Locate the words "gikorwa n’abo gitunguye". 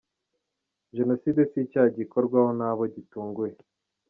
1.97-3.55